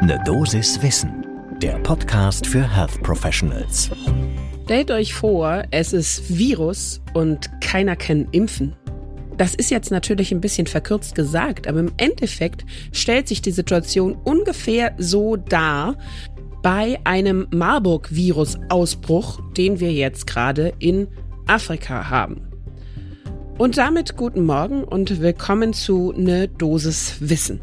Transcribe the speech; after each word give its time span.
Ne 0.00 0.16
Dosis 0.24 0.80
Wissen, 0.80 1.26
der 1.60 1.76
Podcast 1.80 2.46
für 2.46 2.62
Health 2.62 3.02
Professionals. 3.02 3.90
Stellt 4.64 4.92
euch 4.92 5.12
vor, 5.12 5.64
es 5.72 5.92
ist 5.92 6.38
Virus 6.38 7.00
und 7.14 7.50
keiner 7.60 7.96
kann 7.96 8.28
impfen. 8.30 8.76
Das 9.36 9.56
ist 9.56 9.72
jetzt 9.72 9.90
natürlich 9.90 10.30
ein 10.30 10.40
bisschen 10.40 10.68
verkürzt 10.68 11.16
gesagt, 11.16 11.66
aber 11.66 11.80
im 11.80 11.90
Endeffekt 11.96 12.64
stellt 12.92 13.26
sich 13.26 13.42
die 13.42 13.50
Situation 13.50 14.16
ungefähr 14.22 14.94
so 14.98 15.34
dar 15.34 15.96
bei 16.62 17.00
einem 17.02 17.48
Marburg-Virus-Ausbruch, 17.50 19.40
den 19.56 19.80
wir 19.80 19.92
jetzt 19.92 20.28
gerade 20.28 20.74
in 20.78 21.08
Afrika 21.48 22.08
haben. 22.08 22.48
Und 23.58 23.76
damit 23.76 24.16
guten 24.16 24.44
Morgen 24.44 24.84
und 24.84 25.20
willkommen 25.20 25.72
zu 25.72 26.12
Ne 26.16 26.46
Dosis 26.46 27.16
Wissen. 27.18 27.60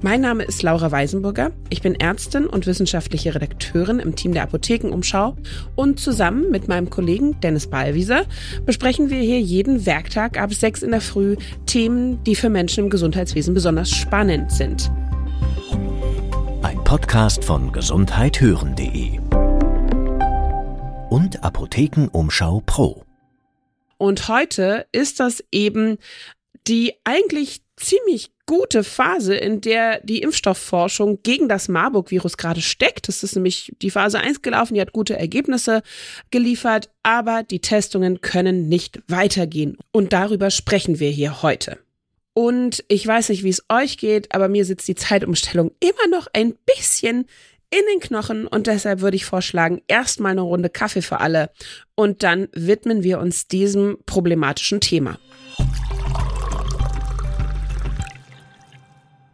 Mein 0.00 0.20
Name 0.20 0.44
ist 0.44 0.62
Laura 0.62 0.92
Weisenburger. 0.92 1.50
Ich 1.70 1.82
bin 1.82 1.96
Ärztin 1.96 2.46
und 2.46 2.68
wissenschaftliche 2.68 3.34
Redakteurin 3.34 3.98
im 3.98 4.14
Team 4.14 4.32
der 4.32 4.44
Apothekenumschau 4.44 5.34
und 5.74 5.98
zusammen 5.98 6.52
mit 6.52 6.68
meinem 6.68 6.88
Kollegen 6.88 7.40
Dennis 7.40 7.66
Ballwieser 7.66 8.24
besprechen 8.64 9.10
wir 9.10 9.18
hier 9.18 9.40
jeden 9.40 9.86
Werktag 9.86 10.40
ab 10.40 10.54
sechs 10.54 10.84
in 10.84 10.92
der 10.92 11.00
Früh 11.00 11.34
Themen, 11.66 12.22
die 12.22 12.36
für 12.36 12.48
Menschen 12.48 12.84
im 12.84 12.90
Gesundheitswesen 12.90 13.54
besonders 13.54 13.90
spannend 13.90 14.52
sind. 14.52 14.88
Ein 16.62 16.84
Podcast 16.84 17.44
von 17.44 17.72
gesundheithören.de 17.72 19.18
und 21.10 21.42
Apothekenumschau 21.42 22.62
Pro. 22.64 23.02
Und 23.96 24.28
heute 24.28 24.86
ist 24.92 25.18
das 25.18 25.42
eben 25.50 25.98
die 26.68 26.94
eigentlich 27.02 27.62
ziemlich 27.76 28.30
gute 28.48 28.82
Phase, 28.82 29.34
in 29.34 29.60
der 29.60 30.00
die 30.02 30.22
Impfstoffforschung 30.22 31.22
gegen 31.22 31.50
das 31.50 31.68
Marburg-Virus 31.68 32.38
gerade 32.38 32.62
steckt. 32.62 33.06
Das 33.06 33.22
ist 33.22 33.36
nämlich 33.36 33.72
die 33.82 33.90
Phase 33.90 34.18
1 34.18 34.40
gelaufen, 34.40 34.74
die 34.74 34.80
hat 34.80 34.92
gute 34.92 35.16
Ergebnisse 35.16 35.82
geliefert, 36.30 36.90
aber 37.02 37.42
die 37.42 37.60
Testungen 37.60 38.22
können 38.22 38.68
nicht 38.68 39.00
weitergehen. 39.06 39.76
Und 39.92 40.14
darüber 40.14 40.50
sprechen 40.50 40.98
wir 40.98 41.10
hier 41.10 41.42
heute. 41.42 41.78
Und 42.32 42.84
ich 42.88 43.06
weiß 43.06 43.28
nicht, 43.28 43.44
wie 43.44 43.50
es 43.50 43.64
euch 43.68 43.98
geht, 43.98 44.34
aber 44.34 44.48
mir 44.48 44.64
sitzt 44.64 44.88
die 44.88 44.94
Zeitumstellung 44.94 45.70
immer 45.80 46.16
noch 46.16 46.26
ein 46.32 46.54
bisschen 46.64 47.26
in 47.70 47.82
den 47.92 48.00
Knochen 48.00 48.46
und 48.46 48.66
deshalb 48.66 49.02
würde 49.02 49.16
ich 49.16 49.26
vorschlagen, 49.26 49.82
erstmal 49.88 50.32
eine 50.32 50.40
Runde 50.40 50.70
Kaffee 50.70 51.02
für 51.02 51.20
alle 51.20 51.50
und 51.96 52.22
dann 52.22 52.48
widmen 52.52 53.02
wir 53.02 53.18
uns 53.18 53.46
diesem 53.46 53.98
problematischen 54.06 54.80
Thema. 54.80 55.18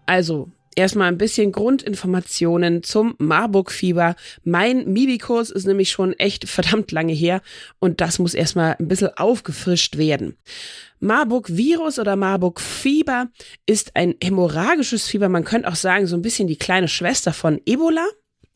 Also, 0.07 0.51
erstmal 0.77 1.09
ein 1.09 1.19
bisschen 1.19 1.53
Grundinformationen 1.53 2.83
zum 2.83 3.15
Marburg-Fieber. 3.19 4.17
Mein 4.43 4.93
Mibikurs 4.93 5.51
ist 5.51 5.67
nämlich 5.67 5.91
schon 5.91 6.13
echt 6.15 6.49
verdammt 6.49 6.93
lange 6.93 7.13
her 7.13 7.43
und 7.79 8.01
das 8.01 8.19
muss 8.19 8.35
erstmal 8.35 8.77
ein 8.79 8.89
bisschen 8.89 9.17
aufgefrischt 9.17 9.97
werden. 9.97 10.37
Marburg-Virus 11.01 11.99
oder 11.99 12.17
Marburg-Fieber 12.17 13.29
ist 13.67 13.95
ein 13.95 14.15
hämorrhagisches 14.23 15.07
Fieber. 15.07 15.29
Man 15.29 15.45
könnte 15.45 15.69
auch 15.69 15.77
sagen, 15.77 16.07
so 16.07 16.17
ein 16.17 16.23
bisschen 16.23 16.49
die 16.49 16.57
kleine 16.57 16.89
Schwester 16.89 17.33
von 17.33 17.61
Ebola. 17.67 18.07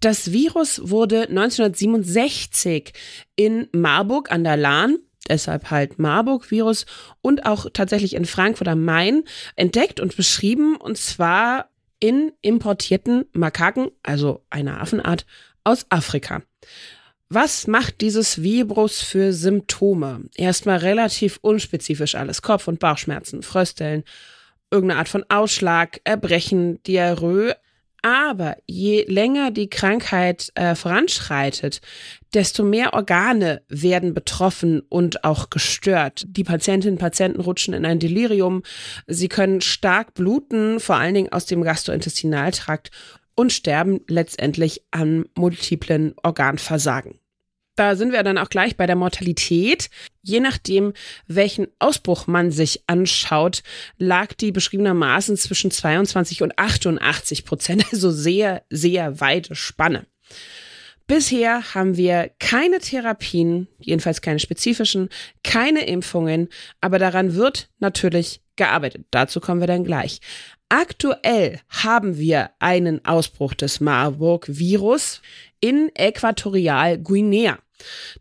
Das 0.00 0.32
Virus 0.32 0.80
wurde 0.84 1.22
1967 1.28 2.92
in 3.36 3.66
Marburg 3.72 4.30
an 4.30 4.44
der 4.44 4.56
Lahn 4.56 4.98
deshalb 5.29 5.71
halt 5.71 5.98
Marburg-Virus 5.98 6.87
und 7.21 7.47
auch 7.47 7.67
tatsächlich 7.73 8.15
in 8.15 8.25
Frankfurt 8.25 8.69
am 8.69 8.84
Main 8.84 9.25
entdeckt 9.57 10.01
und 10.01 10.17
beschrieben 10.17 10.77
und 10.77 10.98
zwar 10.98 11.71
in 12.01 12.33
importierten 12.43 13.25
Makaken, 13.33 13.91
also 14.03 14.45
einer 14.51 14.81
Affenart, 14.81 15.27
aus 15.65 15.87
Afrika. 15.91 16.43
Was 17.29 17.67
macht 17.67 18.01
dieses 18.01 18.43
Virus 18.43 19.03
für 19.03 19.34
Symptome? 19.34 20.23
Erstmal 20.34 20.79
relativ 20.79 21.38
unspezifisch 21.43 22.15
alles. 22.15 22.41
Kopf- 22.41 22.69
und 22.69 22.78
Bauchschmerzen, 22.81 23.43
Frösteln, 23.43 24.05
irgendeine 24.71 25.00
Art 25.00 25.09
von 25.09 25.25
Ausschlag, 25.28 26.00
Erbrechen, 26.05 26.83
Diarrhoe, 26.84 27.55
aber 28.03 28.56
je 28.66 29.04
länger 29.09 29.50
die 29.50 29.69
Krankheit 29.69 30.50
äh, 30.54 30.75
voranschreitet, 30.75 31.81
desto 32.34 32.62
mehr 32.62 32.94
Organe 32.94 33.62
werden 33.69 34.14
betroffen 34.14 34.81
und 34.88 35.25
auch 35.25 35.50
gestört. 35.50 36.25
Die 36.28 36.44
Patientinnen 36.44 36.97
und 36.97 37.00
Patienten 37.00 37.41
rutschen 37.41 37.75
in 37.75 37.84
ein 37.84 37.98
Delirium. 37.98 38.62
Sie 39.06 39.28
können 39.28 39.60
stark 39.60 40.14
bluten, 40.14 40.81
vor 40.81 40.97
allen 40.97 41.14
Dingen 41.14 41.32
aus 41.32 41.47
dem 41.47 41.62
Gastrointestinaltrakt 41.62 42.91
und 43.34 43.53
sterben 43.53 44.00
letztendlich 44.08 44.82
an 44.91 45.26
multiplen 45.37 46.14
Organversagen. 46.22 47.19
Da 47.78 47.94
sind 47.94 48.11
wir 48.11 48.25
dann 48.25 48.39
auch 48.39 48.49
gleich 48.49 48.77
bei 48.77 48.87
der 48.87 48.97
Mortalität. 48.97 49.89
Je 50.22 50.41
nachdem, 50.41 50.94
welchen 51.28 51.69
Ausbruch 51.78 52.27
man 52.27 52.50
sich 52.50 52.83
anschaut, 52.89 53.62
lag 53.99 54.33
die 54.34 54.50
beschriebenermaßen 54.50 55.37
zwischen 55.37 55.71
22 55.71 56.43
und 56.43 56.59
88 56.59 57.44
Prozent, 57.44 57.84
also 57.93 58.11
sehr, 58.11 58.65
sehr 58.69 59.21
weite 59.21 59.55
Spanne. 59.55 60.06
Bisher 61.06 61.72
haben 61.72 61.97
wir 61.97 62.33
keine 62.41 62.81
Therapien, 62.81 63.69
jedenfalls 63.78 64.22
keine 64.22 64.41
spezifischen, 64.41 65.09
keine 65.44 65.87
Impfungen, 65.87 66.49
aber 66.81 66.99
daran 66.99 67.37
wird 67.37 67.71
natürlich 67.78 68.43
gearbeitet. 68.56 69.06
Dazu 69.12 69.38
kommen 69.41 69.61
wir 69.61 69.69
dann 69.69 69.84
gleich. 69.84 70.21
Aktuell 70.69 71.61
haben 71.69 72.19
wir 72.19 72.50
einen 72.59 73.05
Ausbruch 73.05 73.55
des 73.55 73.81
Marburg-Virus 73.81 75.22
in 75.61 75.91
Äquatorial-Guinea. 75.94 77.59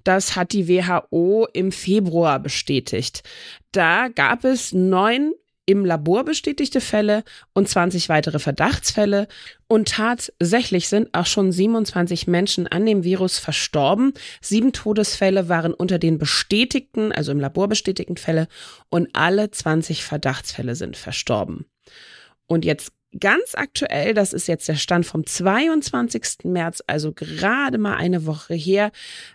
Das 0.03 0.35
hat 0.35 0.53
die 0.53 0.67
WHO 0.67 1.47
im 1.53 1.71
Februar 1.71 2.39
bestätigt. 2.39 3.23
Da 3.71 4.07
gab 4.07 4.43
es 4.43 4.73
neun 4.73 5.33
im 5.69 5.83
Labor 5.83 6.23
bestätigte 6.23 6.79
Fälle 6.79 7.23
und 7.53 7.67
20 7.67 8.07
weitere 8.07 8.39
Verdachtsfälle. 8.39 9.27
Und 9.67 9.89
tatsächlich 9.89 10.87
sind 10.87 11.09
auch 11.13 11.25
schon 11.25 11.51
27 11.51 12.25
Menschen 12.25 12.67
an 12.67 12.85
dem 12.85 13.03
Virus 13.03 13.37
verstorben. 13.37 14.13
Sieben 14.41 14.71
Todesfälle 14.71 15.49
waren 15.49 15.73
unter 15.73 15.99
den 15.99 16.17
bestätigten, 16.17 17.11
also 17.11 17.33
im 17.33 17.41
Labor 17.41 17.67
bestätigten 17.67 18.15
Fälle. 18.15 18.47
Und 18.89 19.09
alle 19.11 19.51
20 19.51 20.05
Verdachtsfälle 20.05 20.75
sind 20.75 20.95
verstorben. 20.95 21.65
Und 22.47 22.63
jetzt 22.63 22.93
ganz 23.19 23.53
aktuell, 23.55 24.13
das 24.13 24.33
ist 24.33 24.47
jetzt 24.47 24.67
der 24.67 24.75
Stand 24.75 25.05
vom 25.05 25.25
22. 25.25 26.45
März, 26.45 26.83
also 26.87 27.13
gerade 27.13 27.77
mal 27.77 27.95
eine 27.95 28.25
Woche 28.25 28.53
her, 28.53 28.91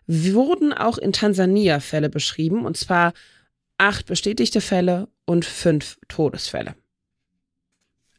wurden 0.06 0.72
auch 0.72 0.98
in 0.98 1.12
Tansania 1.12 1.80
Fälle 1.80 2.10
beschrieben, 2.10 2.64
und 2.64 2.76
zwar 2.76 3.12
acht 3.78 4.06
bestätigte 4.06 4.60
Fälle 4.60 5.08
und 5.26 5.44
fünf 5.44 5.98
Todesfälle. 6.08 6.74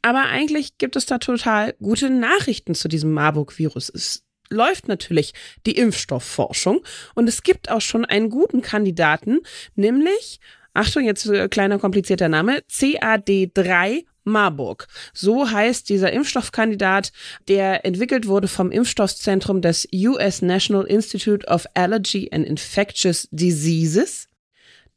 Aber 0.01 0.25
eigentlich 0.25 0.77
gibt 0.77 0.95
es 0.97 1.05
da 1.05 1.17
total 1.17 1.73
gute 1.81 2.09
Nachrichten 2.09 2.75
zu 2.75 2.89
diesem 2.89 3.13
Marburg-Virus. 3.13 3.89
Es 3.89 4.25
läuft 4.49 4.89
natürlich 4.89 5.33
die 5.65 5.77
Impfstoffforschung 5.77 6.83
und 7.15 7.29
es 7.29 7.43
gibt 7.43 7.71
auch 7.71 7.81
schon 7.81 8.03
einen 8.03 8.29
guten 8.29 8.61
Kandidaten, 8.61 9.39
nämlich, 9.75 10.39
Achtung, 10.73 11.05
jetzt 11.05 11.25
äh, 11.27 11.47
kleiner 11.47 11.79
komplizierter 11.79 12.27
Name, 12.27 12.59
CAD3 12.69 14.03
Marburg. 14.23 14.87
So 15.13 15.49
heißt 15.49 15.89
dieser 15.89 16.11
Impfstoffkandidat, 16.11 17.11
der 17.47 17.85
entwickelt 17.85 18.27
wurde 18.27 18.47
vom 18.47 18.71
Impfstoffzentrum 18.71 19.61
des 19.61 19.87
US 19.93 20.41
National 20.41 20.85
Institute 20.85 21.45
of 21.47 21.65
Allergy 21.73 22.29
and 22.31 22.45
Infectious 22.45 23.27
Diseases. 23.31 24.27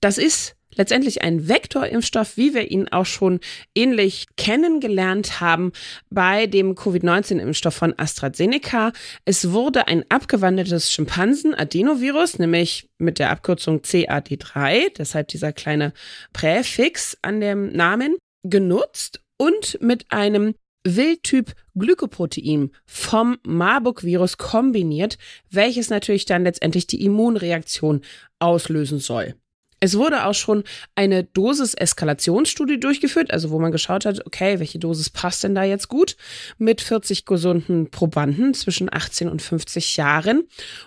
Das 0.00 0.18
ist 0.18 0.56
letztendlich 0.76 1.22
ein 1.22 1.48
Vektorimpfstoff, 1.48 2.36
wie 2.36 2.54
wir 2.54 2.70
ihn 2.70 2.88
auch 2.88 3.06
schon 3.06 3.40
ähnlich 3.74 4.26
kennengelernt 4.36 5.40
haben 5.40 5.72
bei 6.10 6.46
dem 6.46 6.74
Covid-19-Impfstoff 6.74 7.74
von 7.74 7.94
AstraZeneca. 7.96 8.92
Es 9.24 9.50
wurde 9.52 9.88
ein 9.88 10.04
abgewandeltes 10.08 10.92
Schimpansen-Adenovirus, 10.92 12.38
nämlich 12.38 12.88
mit 12.98 13.18
der 13.18 13.30
Abkürzung 13.30 13.80
CAD3, 13.80 14.92
deshalb 14.96 15.28
dieser 15.28 15.52
kleine 15.52 15.92
Präfix 16.32 17.16
an 17.22 17.40
dem 17.40 17.72
Namen, 17.72 18.16
genutzt 18.48 19.20
und 19.38 19.78
mit 19.80 20.10
einem 20.10 20.54
Wildtyp 20.84 21.52
Glykoprotein 21.74 22.70
vom 22.86 23.38
Marburg-Virus 23.44 24.38
kombiniert, 24.38 25.18
welches 25.50 25.90
natürlich 25.90 26.26
dann 26.26 26.44
letztendlich 26.44 26.86
die 26.86 27.04
Immunreaktion 27.04 28.02
auslösen 28.38 29.00
soll. 29.00 29.34
Es 29.78 29.98
wurde 29.98 30.24
auch 30.24 30.34
schon 30.34 30.64
eine 30.94 31.24
Dosis-Eskalationsstudie 31.24 32.80
durchgeführt, 32.80 33.30
also 33.30 33.50
wo 33.50 33.58
man 33.58 33.72
geschaut 33.72 34.06
hat, 34.06 34.24
okay, 34.24 34.58
welche 34.58 34.78
Dosis 34.78 35.10
passt 35.10 35.44
denn 35.44 35.54
da 35.54 35.64
jetzt 35.64 35.88
gut, 35.88 36.16
mit 36.56 36.80
40 36.80 37.26
gesunden 37.26 37.90
Probanden 37.90 38.54
zwischen 38.54 38.92
18 38.92 39.28
und 39.28 39.42
50 39.42 39.98
Jahren. 39.98 40.44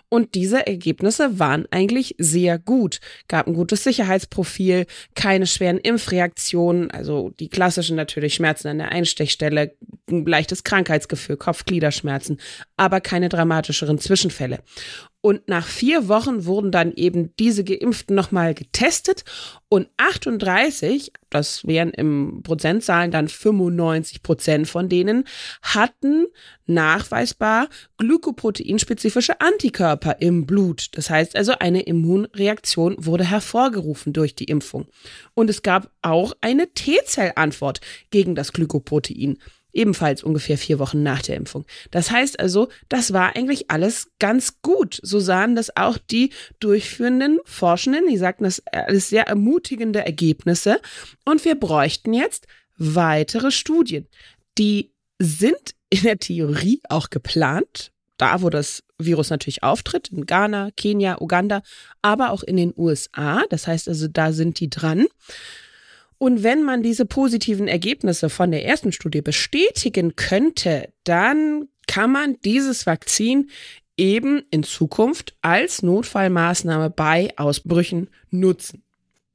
Und 0.09 0.33
diese 0.33 0.65
Ergebnisse 0.65 1.37
waren 1.37 1.67
eigentlich 1.69 2.15
sehr 2.17 2.57
gut. 2.57 2.99
Gab 3.27 3.45
ein 3.45 3.53
gutes 3.53 3.83
Sicherheitsprofil, 3.83 4.87
keine 5.13 5.45
schweren 5.45 5.77
Impfreaktionen, 5.77 6.89
also 6.89 7.29
die 7.39 7.49
klassischen 7.49 7.95
natürlich 7.95 8.33
Schmerzen 8.33 8.69
an 8.69 8.79
der 8.79 8.91
Einstechstelle, 8.91 9.75
ein 10.09 10.25
leichtes 10.25 10.63
Krankheitsgefühl, 10.63 11.37
Kopfgliederschmerzen, 11.37 12.39
aber 12.75 13.01
keine 13.01 13.29
dramatischeren 13.29 13.99
Zwischenfälle. 13.99 14.59
Und 15.21 15.49
nach 15.49 15.67
vier 15.67 16.07
Wochen 16.07 16.45
wurden 16.45 16.71
dann 16.71 16.93
eben 16.93 17.35
diese 17.37 17.65
Geimpften 17.65 18.15
nochmal 18.15 18.53
getestet 18.53 19.25
und 19.67 19.89
38, 19.97 21.11
das 21.29 21.67
wären 21.67 21.91
im 21.91 22.41
Prozentzahlen 22.41 23.11
dann 23.11 23.27
95 23.27 24.23
Prozent 24.23 24.67
von 24.67 24.87
denen, 24.87 25.25
hatten 25.61 26.27
nachweisbar 26.67 27.67
glykoproteinspezifische 27.97 29.41
Antikörper 29.41 30.21
im 30.21 30.45
Blut. 30.45 30.87
Das 30.93 31.09
heißt 31.09 31.35
also, 31.35 31.53
eine 31.59 31.81
Immunreaktion 31.81 32.95
wurde 32.97 33.25
hervorgerufen 33.25 34.13
durch 34.13 34.35
die 34.35 34.45
Impfung. 34.45 34.87
Und 35.33 35.49
es 35.49 35.63
gab 35.63 35.91
auch 36.01 36.33
eine 36.39 36.73
T-Zellantwort 36.73 37.81
gegen 38.09 38.35
das 38.35 38.53
Glykoprotein 38.53 39.37
ebenfalls 39.73 40.23
ungefähr 40.23 40.57
vier 40.57 40.79
Wochen 40.79 41.03
nach 41.03 41.21
der 41.21 41.35
Impfung. 41.35 41.65
Das 41.91 42.11
heißt 42.11 42.39
also, 42.39 42.69
das 42.87 43.13
war 43.13 43.35
eigentlich 43.35 43.69
alles 43.69 44.09
ganz 44.19 44.61
gut. 44.61 44.99
So 45.03 45.19
sahen 45.19 45.55
das 45.55 45.75
auch 45.75 45.97
die 45.97 46.31
durchführenden 46.59 47.39
Forschenden. 47.45 48.07
Die 48.07 48.17
sagten, 48.17 48.43
das 48.43 48.63
alles 48.71 49.09
sehr 49.09 49.27
ermutigende 49.27 50.05
Ergebnisse. 50.05 50.79
Und 51.25 51.45
wir 51.45 51.55
bräuchten 51.55 52.13
jetzt 52.13 52.47
weitere 52.77 53.51
Studien. 53.51 54.07
Die 54.57 54.91
sind 55.19 55.75
in 55.89 56.03
der 56.03 56.17
Theorie 56.17 56.81
auch 56.89 57.09
geplant. 57.09 57.91
Da, 58.17 58.41
wo 58.41 58.49
das 58.49 58.83
Virus 58.97 59.29
natürlich 59.29 59.63
auftritt, 59.63 60.09
in 60.09 60.25
Ghana, 60.25 60.71
Kenia, 60.75 61.21
Uganda, 61.21 61.61
aber 62.01 62.31
auch 62.31 62.43
in 62.43 62.57
den 62.57 62.73
USA. 62.75 63.43
Das 63.49 63.65
heißt 63.65 63.87
also, 63.87 64.09
da 64.09 64.33
sind 64.33 64.59
die 64.59 64.69
dran. 64.69 65.05
Und 66.19 66.43
wenn 66.43 66.63
man 66.63 66.83
diese 66.83 67.05
positiven 67.05 67.67
Ergebnisse 67.67 68.29
von 68.29 68.51
der 68.51 68.65
ersten 68.65 68.91
Studie 68.91 69.21
bestätigen 69.21 70.15
könnte, 70.15 70.89
dann 71.05 71.69
kann 71.87 72.11
man 72.11 72.35
dieses 72.43 72.85
Vakzin 72.85 73.49
eben 73.97 74.43
in 74.51 74.63
Zukunft 74.63 75.35
als 75.41 75.81
Notfallmaßnahme 75.81 76.89
bei 76.89 77.29
Ausbrüchen 77.37 78.09
nutzen. 78.29 78.83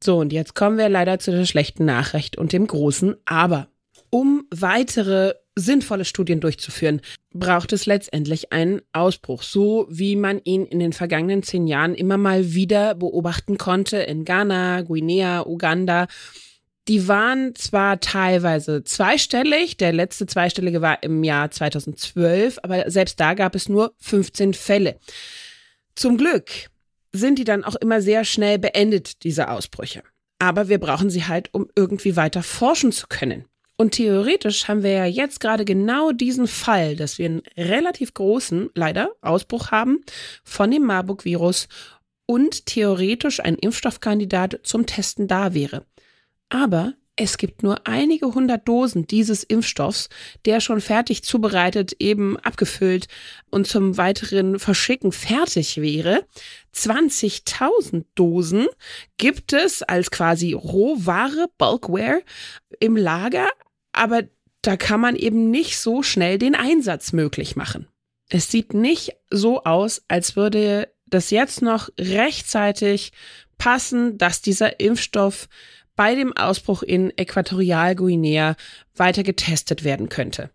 So, 0.02 0.18
und 0.18 0.32
jetzt 0.32 0.54
kommen 0.54 0.76
wir 0.76 0.90
leider 0.90 1.18
zu 1.18 1.30
der 1.30 1.46
schlechten 1.46 1.86
Nachricht 1.86 2.36
und 2.36 2.52
dem 2.52 2.66
großen 2.66 3.16
Aber. 3.24 3.68
Um 4.10 4.46
weitere 4.50 5.34
sinnvolle 5.56 6.04
Studien 6.04 6.40
durchzuführen, 6.40 7.00
braucht 7.32 7.72
es 7.72 7.86
letztendlich 7.86 8.52
einen 8.52 8.82
Ausbruch, 8.92 9.42
so 9.42 9.86
wie 9.88 10.16
man 10.16 10.40
ihn 10.44 10.66
in 10.66 10.80
den 10.80 10.92
vergangenen 10.92 11.42
zehn 11.42 11.66
Jahren 11.66 11.94
immer 11.94 12.18
mal 12.18 12.52
wieder 12.52 12.94
beobachten 12.94 13.56
konnte 13.56 13.98
in 13.98 14.24
Ghana, 14.24 14.82
Guinea, 14.82 15.46
Uganda 15.46 16.08
die 16.88 17.08
waren 17.08 17.54
zwar 17.54 18.00
teilweise 18.00 18.84
zweistellig, 18.84 19.76
der 19.76 19.92
letzte 19.92 20.26
zweistellige 20.26 20.82
war 20.82 21.02
im 21.02 21.24
Jahr 21.24 21.50
2012, 21.50 22.58
aber 22.62 22.90
selbst 22.90 23.18
da 23.20 23.34
gab 23.34 23.54
es 23.54 23.68
nur 23.68 23.94
15 23.98 24.54
Fälle. 24.54 24.98
Zum 25.94 26.18
Glück 26.18 26.50
sind 27.12 27.38
die 27.38 27.44
dann 27.44 27.64
auch 27.64 27.76
immer 27.76 28.02
sehr 28.02 28.24
schnell 28.24 28.58
beendet, 28.58 29.22
diese 29.22 29.48
Ausbrüche. 29.48 30.02
Aber 30.38 30.68
wir 30.68 30.78
brauchen 30.78 31.10
sie 31.10 31.24
halt, 31.24 31.48
um 31.52 31.68
irgendwie 31.76 32.16
weiter 32.16 32.42
forschen 32.42 32.92
zu 32.92 33.06
können. 33.08 33.44
Und 33.76 33.92
theoretisch 33.92 34.68
haben 34.68 34.82
wir 34.82 34.92
ja 34.92 35.04
jetzt 35.04 35.40
gerade 35.40 35.64
genau 35.64 36.12
diesen 36.12 36.46
Fall, 36.46 36.96
dass 36.96 37.18
wir 37.18 37.26
einen 37.26 37.42
relativ 37.56 38.14
großen, 38.14 38.70
leider, 38.74 39.10
Ausbruch 39.20 39.70
haben 39.70 40.00
von 40.44 40.70
dem 40.70 40.84
Marburg-Virus 40.84 41.68
und 42.26 42.66
theoretisch 42.66 43.40
ein 43.40 43.56
Impfstoffkandidat 43.56 44.60
zum 44.62 44.86
Testen 44.86 45.26
da 45.28 45.54
wäre. 45.54 45.84
Aber 46.54 46.94
es 47.16 47.36
gibt 47.36 47.64
nur 47.64 47.84
einige 47.84 48.26
hundert 48.32 48.68
Dosen 48.68 49.08
dieses 49.08 49.42
Impfstoffs, 49.42 50.08
der 50.44 50.60
schon 50.60 50.80
fertig 50.80 51.24
zubereitet, 51.24 51.96
eben 51.98 52.36
abgefüllt 52.38 53.08
und 53.50 53.66
zum 53.66 53.96
weiteren 53.96 54.60
Verschicken 54.60 55.10
fertig 55.10 55.80
wäre. 55.80 56.24
20.000 56.72 58.04
Dosen 58.14 58.68
gibt 59.16 59.52
es 59.52 59.82
als 59.82 60.12
quasi 60.12 60.52
Rohware, 60.52 61.48
Bulkware 61.58 62.22
im 62.78 62.96
Lager, 62.96 63.48
aber 63.90 64.22
da 64.62 64.76
kann 64.76 65.00
man 65.00 65.16
eben 65.16 65.50
nicht 65.50 65.80
so 65.80 66.04
schnell 66.04 66.38
den 66.38 66.54
Einsatz 66.54 67.12
möglich 67.12 67.56
machen. 67.56 67.88
Es 68.28 68.48
sieht 68.48 68.74
nicht 68.74 69.16
so 69.28 69.64
aus, 69.64 70.04
als 70.06 70.36
würde 70.36 70.88
das 71.06 71.30
jetzt 71.30 71.62
noch 71.62 71.88
rechtzeitig 71.98 73.10
passen, 73.58 74.18
dass 74.18 74.40
dieser 74.40 74.78
Impfstoff 74.78 75.48
bei 75.96 76.14
dem 76.14 76.36
Ausbruch 76.36 76.82
in 76.82 77.16
Äquatorialguinea 77.16 78.56
weiter 78.96 79.22
getestet 79.22 79.84
werden 79.84 80.08
könnte. 80.08 80.50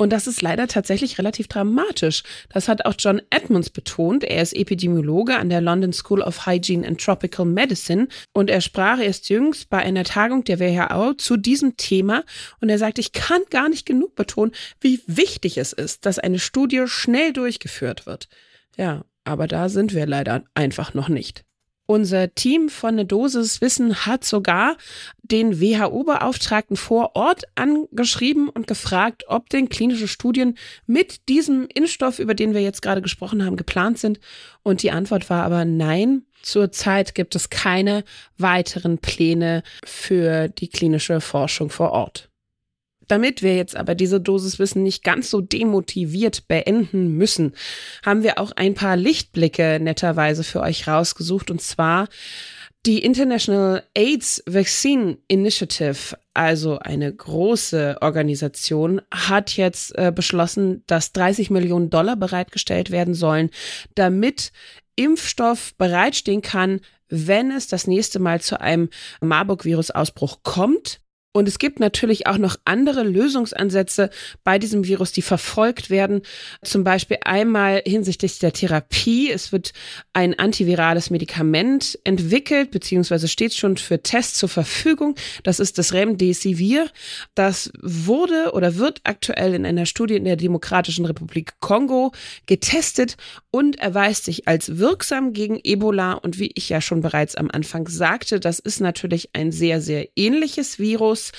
Und 0.00 0.14
das 0.14 0.26
ist 0.26 0.40
leider 0.40 0.66
tatsächlich 0.66 1.18
relativ 1.18 1.46
dramatisch. 1.46 2.22
Das 2.48 2.68
hat 2.68 2.86
auch 2.86 2.94
John 2.98 3.20
Edmonds 3.28 3.68
betont. 3.68 4.24
Er 4.24 4.40
ist 4.40 4.56
Epidemiologe 4.56 5.36
an 5.36 5.50
der 5.50 5.60
London 5.60 5.92
School 5.92 6.22
of 6.22 6.46
Hygiene 6.46 6.88
and 6.88 6.98
Tropical 6.98 7.44
Medicine 7.44 8.08
und 8.32 8.48
er 8.48 8.62
sprach 8.62 8.98
erst 8.98 9.28
jüngst 9.28 9.68
bei 9.68 9.76
einer 9.76 10.04
Tagung 10.04 10.42
der 10.44 10.58
WHO 10.58 11.12
zu 11.12 11.36
diesem 11.36 11.76
Thema 11.76 12.24
und 12.62 12.70
er 12.70 12.78
sagt, 12.78 12.98
ich 12.98 13.12
kann 13.12 13.42
gar 13.50 13.68
nicht 13.68 13.84
genug 13.84 14.14
betonen, 14.14 14.52
wie 14.80 15.02
wichtig 15.06 15.58
es 15.58 15.74
ist, 15.74 16.06
dass 16.06 16.18
eine 16.18 16.38
Studie 16.38 16.84
schnell 16.86 17.34
durchgeführt 17.34 18.06
wird. 18.06 18.30
Ja, 18.78 19.04
aber 19.24 19.48
da 19.48 19.68
sind 19.68 19.92
wir 19.92 20.06
leider 20.06 20.44
einfach 20.54 20.94
noch 20.94 21.10
nicht. 21.10 21.44
Unser 21.90 22.32
Team 22.36 22.68
von 22.68 22.94
der 22.94 23.04
Dosis 23.04 23.60
Wissen 23.60 24.06
hat 24.06 24.24
sogar 24.24 24.76
den 25.24 25.60
WHO-Beauftragten 25.60 26.76
vor 26.76 27.16
Ort 27.16 27.42
angeschrieben 27.56 28.48
und 28.48 28.68
gefragt, 28.68 29.24
ob 29.26 29.48
denn 29.48 29.68
klinische 29.68 30.06
Studien 30.06 30.56
mit 30.86 31.28
diesem 31.28 31.66
Impfstoff, 31.74 32.20
über 32.20 32.34
den 32.34 32.54
wir 32.54 32.60
jetzt 32.60 32.80
gerade 32.80 33.02
gesprochen 33.02 33.44
haben, 33.44 33.56
geplant 33.56 33.98
sind. 33.98 34.20
Und 34.62 34.84
die 34.84 34.92
Antwort 34.92 35.30
war 35.30 35.42
aber 35.42 35.64
nein. 35.64 36.22
Zurzeit 36.42 37.16
gibt 37.16 37.34
es 37.34 37.50
keine 37.50 38.04
weiteren 38.38 38.98
Pläne 38.98 39.64
für 39.84 40.46
die 40.46 40.68
klinische 40.68 41.20
Forschung 41.20 41.70
vor 41.70 41.90
Ort. 41.90 42.29
Damit 43.10 43.42
wir 43.42 43.56
jetzt 43.56 43.74
aber 43.74 43.96
diese 43.96 44.20
Dosiswissen 44.20 44.84
nicht 44.84 45.02
ganz 45.02 45.30
so 45.30 45.40
demotiviert 45.40 46.46
beenden 46.46 47.16
müssen, 47.16 47.54
haben 48.06 48.22
wir 48.22 48.38
auch 48.38 48.52
ein 48.52 48.74
paar 48.74 48.96
Lichtblicke 48.96 49.80
netterweise 49.80 50.44
für 50.44 50.60
euch 50.60 50.86
rausgesucht 50.86 51.50
und 51.50 51.60
zwar 51.60 52.06
die 52.86 53.00
International 53.00 53.82
AIDS 53.94 54.44
Vaccine 54.46 55.18
Initiative, 55.26 56.16
also 56.34 56.78
eine 56.78 57.12
große 57.12 57.98
Organisation, 58.00 59.02
hat 59.10 59.56
jetzt 59.56 59.98
äh, 59.98 60.12
beschlossen, 60.14 60.84
dass 60.86 61.10
30 61.10 61.50
Millionen 61.50 61.90
Dollar 61.90 62.14
bereitgestellt 62.14 62.92
werden 62.92 63.14
sollen, 63.14 63.50
damit 63.96 64.52
Impfstoff 64.94 65.74
bereitstehen 65.78 66.42
kann, 66.42 66.80
wenn 67.08 67.50
es 67.50 67.66
das 67.66 67.88
nächste 67.88 68.20
Mal 68.20 68.40
zu 68.40 68.60
einem 68.60 68.88
Marburg-Virus-Ausbruch 69.20 70.44
kommt. 70.44 71.00
Und 71.32 71.46
es 71.46 71.60
gibt 71.60 71.78
natürlich 71.78 72.26
auch 72.26 72.38
noch 72.38 72.56
andere 72.64 73.04
Lösungsansätze 73.04 74.10
bei 74.42 74.58
diesem 74.58 74.84
Virus, 74.88 75.12
die 75.12 75.22
verfolgt 75.22 75.88
werden. 75.88 76.22
Zum 76.60 76.82
Beispiel 76.82 77.18
einmal 77.24 77.82
hinsichtlich 77.86 78.40
der 78.40 78.52
Therapie. 78.52 79.30
Es 79.30 79.52
wird 79.52 79.72
ein 80.12 80.36
antivirales 80.36 81.08
Medikament 81.10 82.00
entwickelt, 82.02 82.72
beziehungsweise 82.72 83.28
steht 83.28 83.54
schon 83.54 83.76
für 83.76 84.02
Tests 84.02 84.38
zur 84.38 84.48
Verfügung. 84.48 85.14
Das 85.44 85.60
ist 85.60 85.78
das 85.78 85.92
Remdesivir. 85.92 86.88
Das 87.36 87.70
wurde 87.80 88.50
oder 88.52 88.74
wird 88.74 89.00
aktuell 89.04 89.54
in 89.54 89.64
einer 89.64 89.86
Studie 89.86 90.16
in 90.16 90.24
der 90.24 90.36
Demokratischen 90.36 91.04
Republik 91.04 91.60
Kongo 91.60 92.10
getestet 92.46 93.16
und 93.52 93.78
erweist 93.78 94.24
sich 94.24 94.48
als 94.48 94.78
wirksam 94.78 95.32
gegen 95.32 95.60
Ebola. 95.62 96.14
Und 96.14 96.40
wie 96.40 96.50
ich 96.56 96.68
ja 96.70 96.80
schon 96.80 97.02
bereits 97.02 97.36
am 97.36 97.52
Anfang 97.52 97.86
sagte, 97.86 98.40
das 98.40 98.58
ist 98.58 98.80
natürlich 98.80 99.30
ein 99.32 99.52
sehr, 99.52 99.80
sehr 99.80 100.08
ähnliches 100.16 100.80
Virus. 100.80 101.19
Virus. 101.20 101.32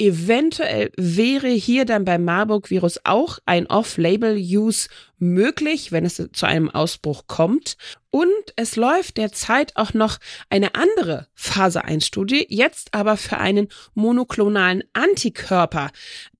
Eventuell 0.00 0.92
wäre 0.96 1.48
hier 1.48 1.84
dann 1.84 2.04
beim 2.04 2.24
Marburg-Virus 2.24 3.00
auch 3.02 3.40
ein 3.46 3.66
Off-Label-Use 3.66 4.88
möglich, 5.18 5.90
wenn 5.90 6.04
es 6.04 6.22
zu 6.32 6.46
einem 6.46 6.70
Ausbruch 6.70 7.24
kommt. 7.26 7.76
Und 8.10 8.28
es 8.54 8.76
läuft 8.76 9.16
derzeit 9.16 9.76
auch 9.76 9.94
noch 9.94 10.18
eine 10.50 10.76
andere 10.76 11.26
Phase 11.34 11.84
1 11.84 12.06
Studie, 12.06 12.46
jetzt 12.48 12.94
aber 12.94 13.16
für 13.16 13.38
einen 13.38 13.66
monoklonalen 13.94 14.84
Antikörper, 14.92 15.90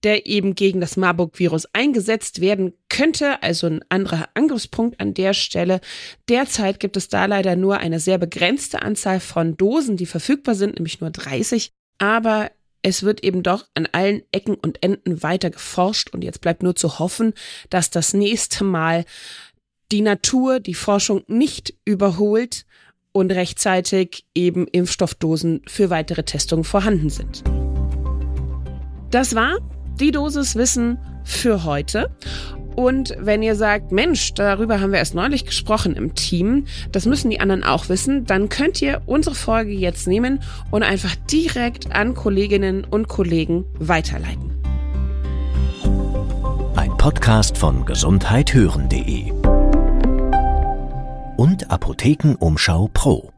der 0.05 0.27
eben 0.27 0.55
gegen 0.55 0.81
das 0.81 0.97
Marburg-Virus 0.97 1.67
eingesetzt 1.73 2.41
werden 2.41 2.75
könnte, 2.89 3.43
also 3.43 3.67
ein 3.67 3.85
anderer 3.89 4.29
Angriffspunkt 4.35 5.01
an 5.01 5.15
der 5.15 5.35
Stelle. 5.35 5.81
Derzeit 6.29 6.79
gibt 6.79 6.97
es 6.97 7.09
da 7.09 7.27
leider 7.27 7.57
nur 7.57 7.79
eine 7.79 7.99
sehr 7.99 8.19
begrenzte 8.19 8.83
Anzahl 8.83 9.19
von 9.19 9.57
Dosen, 9.57 9.97
die 9.97 10.07
verfügbar 10.07 10.55
sind, 10.55 10.77
nämlich 10.77 11.01
nur 11.01 11.11
30. 11.11 11.73
Aber 11.99 12.53
es 12.83 13.03
wird 13.03 13.25
eben 13.25 13.43
doch 13.43 13.67
an 13.75 13.89
allen 13.93 14.23
Ecken 14.33 14.55
und 14.55 14.83
Enden 14.83 15.23
weiter 15.23 15.51
geforscht 15.51 16.11
und 16.11 16.23
jetzt 16.23 16.41
bleibt 16.41 16.63
nur 16.63 16.77
zu 16.77 16.99
hoffen, 16.99 17.35
dass 17.71 17.91
das 17.91 18.15
nächste 18.15 18.65
Mal 18.65 19.05
die 19.91 20.03
Natur 20.03 20.61
die 20.61 20.75
Forschung 20.75 21.23
nicht 21.27 21.75
überholt 21.85 22.67
und 23.13 23.33
rechtzeitig 23.33 24.27
eben 24.35 24.67
Impfstoffdosen 24.69 25.63
für 25.67 25.91
weitere 25.91 26.23
Testungen 26.23 26.65
vorhanden 26.65 27.11
sind. 27.11 27.43
Das 29.11 29.35
war 29.35 29.59
die 29.99 30.11
Dosis 30.11 30.55
Wissen 30.55 30.99
für 31.25 31.65
heute. 31.65 32.15
Und 32.79 33.17
wenn 33.19 33.43
ihr 33.43 33.57
sagt, 33.57 33.91
Mensch, 33.91 34.35
darüber 34.35 34.81
haben 34.81 34.93
wir 34.93 35.01
erst 35.01 35.17
neulich 35.17 35.45
gesprochen 35.45 35.97
im 35.97 36.15
Team, 36.15 36.67
das 36.93 37.07
müssen 37.07 37.29
die 37.29 37.41
anderen 37.41 37.65
auch 37.65 37.89
wissen, 37.89 38.25
dann 38.25 38.49
könnt 38.49 38.81
ihr 38.81 39.03
unsere 39.05 39.35
Folge 39.35 39.73
jetzt 39.73 40.07
nehmen 40.07 40.39
und 40.71 40.85
einfach 40.85 41.17
direkt 41.29 41.91
an 41.93 42.15
Kolleginnen 42.15 42.85
und 42.85 43.09
Kollegen 43.09 43.65
weiterleiten. 43.81 44.53
Ein 46.77 46.97
Podcast 46.99 47.59
von 47.59 47.85
gesundheithören.de 47.85 49.33
und 51.37 51.73
Apothekenumschau 51.73 52.91
Pro. 52.95 53.33